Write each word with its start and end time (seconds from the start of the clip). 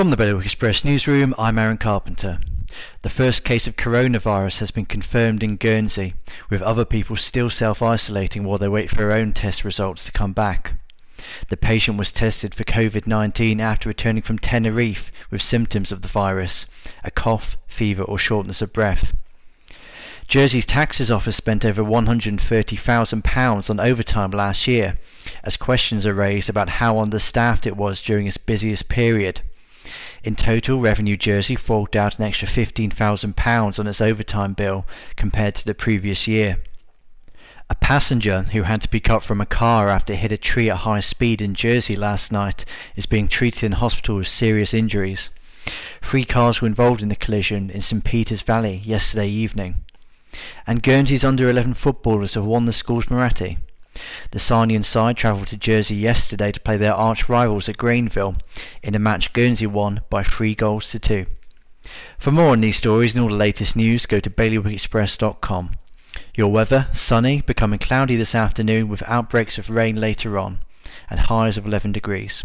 From 0.00 0.08
the 0.08 0.16
Bailiwick 0.16 0.46
Express 0.46 0.82
newsroom, 0.82 1.34
I'm 1.38 1.58
Aaron 1.58 1.76
Carpenter. 1.76 2.38
The 3.02 3.10
first 3.10 3.44
case 3.44 3.66
of 3.66 3.76
coronavirus 3.76 4.60
has 4.60 4.70
been 4.70 4.86
confirmed 4.86 5.42
in 5.42 5.58
Guernsey, 5.58 6.14
with 6.48 6.62
other 6.62 6.86
people 6.86 7.16
still 7.16 7.50
self-isolating 7.50 8.42
while 8.42 8.56
they 8.56 8.66
wait 8.66 8.88
for 8.88 8.96
their 8.96 9.12
own 9.12 9.34
test 9.34 9.62
results 9.62 10.06
to 10.06 10.12
come 10.12 10.32
back. 10.32 10.80
The 11.50 11.58
patient 11.58 11.98
was 11.98 12.12
tested 12.12 12.54
for 12.54 12.64
COVID-19 12.64 13.60
after 13.60 13.90
returning 13.90 14.22
from 14.22 14.38
Tenerife 14.38 15.12
with 15.30 15.42
symptoms 15.42 15.92
of 15.92 16.00
the 16.00 16.08
virus, 16.08 16.64
a 17.04 17.10
cough, 17.10 17.58
fever 17.68 18.02
or 18.02 18.16
shortness 18.16 18.62
of 18.62 18.72
breath. 18.72 19.14
Jersey's 20.26 20.64
taxes 20.64 21.10
office 21.10 21.36
spent 21.36 21.62
over 21.62 21.82
£130,000 21.82 23.68
on 23.70 23.80
overtime 23.80 24.30
last 24.30 24.66
year, 24.66 24.96
as 25.44 25.58
questions 25.58 26.06
are 26.06 26.14
raised 26.14 26.48
about 26.48 26.70
how 26.70 26.98
understaffed 26.98 27.66
it 27.66 27.76
was 27.76 28.00
during 28.00 28.26
its 28.26 28.38
busiest 28.38 28.88
period. 28.88 29.42
In 30.22 30.36
total, 30.36 30.80
Revenue 30.80 31.16
Jersey 31.16 31.56
forked 31.56 31.96
out 31.96 32.18
an 32.18 32.24
extra 32.24 32.46
£15,000 32.46 33.78
on 33.78 33.86
its 33.86 34.00
overtime 34.02 34.52
bill 34.52 34.86
compared 35.16 35.54
to 35.54 35.64
the 35.64 35.74
previous 35.74 36.28
year. 36.28 36.58
A 37.70 37.74
passenger 37.74 38.42
who 38.52 38.64
had 38.64 38.82
to 38.82 38.90
be 38.90 39.00
cut 39.00 39.22
from 39.22 39.40
a 39.40 39.46
car 39.46 39.88
after 39.88 40.12
it 40.12 40.18
hit 40.18 40.32
a 40.32 40.36
tree 40.36 40.68
at 40.68 40.78
high 40.78 41.00
speed 41.00 41.40
in 41.40 41.54
Jersey 41.54 41.96
last 41.96 42.30
night 42.32 42.64
is 42.96 43.06
being 43.06 43.28
treated 43.28 43.64
in 43.64 43.72
hospital 43.72 44.16
with 44.16 44.28
serious 44.28 44.74
injuries. 44.74 45.30
Three 46.02 46.24
cars 46.24 46.60
were 46.60 46.68
involved 46.68 47.00
in 47.02 47.08
the 47.08 47.16
collision 47.16 47.70
in 47.70 47.80
St 47.80 48.04
Peters 48.04 48.42
Valley 48.42 48.82
yesterday 48.84 49.28
evening. 49.28 49.84
And 50.66 50.82
Guernsey's 50.82 51.24
under 51.24 51.48
11 51.48 51.74
footballers 51.74 52.34
have 52.34 52.44
won 52.44 52.66
the 52.66 52.72
school's 52.72 53.06
Muratti. 53.06 53.58
The 54.30 54.38
Sarnian 54.38 54.84
side 54.84 55.16
travelled 55.16 55.48
to 55.48 55.56
Jersey 55.56 55.96
yesterday 55.96 56.52
to 56.52 56.60
play 56.60 56.76
their 56.76 56.94
arch 56.94 57.28
rivals 57.28 57.68
at 57.68 57.76
Grainville 57.76 58.36
in 58.82 58.94
a 58.94 58.98
match 58.98 59.32
Guernsey 59.32 59.66
won 59.66 60.02
by 60.10 60.22
three 60.22 60.54
goals 60.54 60.90
to 60.90 60.98
two. 60.98 61.26
For 62.18 62.30
more 62.30 62.50
on 62.50 62.60
these 62.60 62.76
stories 62.76 63.14
and 63.14 63.22
all 63.22 63.28
the 63.28 63.34
latest 63.34 63.74
news, 63.74 64.06
go 64.06 64.20
to 64.20 64.30
bailiwickexpress.com. 64.30 65.70
Your 66.34 66.52
weather, 66.52 66.88
sunny, 66.92 67.40
becoming 67.40 67.78
cloudy 67.78 68.16
this 68.16 68.34
afternoon 68.34 68.88
with 68.88 69.02
outbreaks 69.06 69.58
of 69.58 69.70
rain 69.70 69.96
later 69.96 70.38
on, 70.38 70.60
and 71.08 71.20
highs 71.20 71.56
of 71.56 71.66
11 71.66 71.92
degrees. 71.92 72.44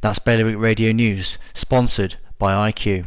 That's 0.00 0.18
Bailiwick 0.18 0.58
Radio 0.58 0.92
News, 0.92 1.38
sponsored 1.54 2.16
by 2.38 2.70
IQ. 2.70 3.06